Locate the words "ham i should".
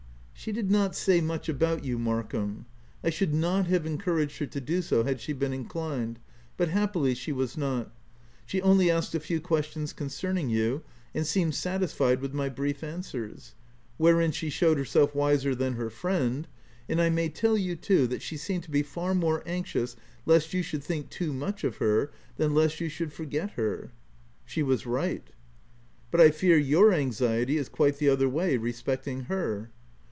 2.31-3.31